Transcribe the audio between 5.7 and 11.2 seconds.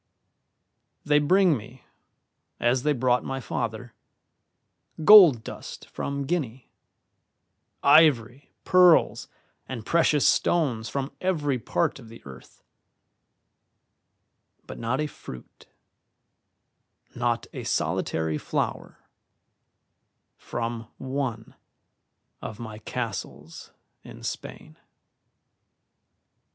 from Guinea, ivory, pearls, and precious stones from